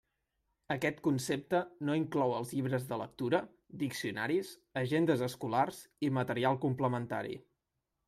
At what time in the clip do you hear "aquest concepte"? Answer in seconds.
0.75-1.59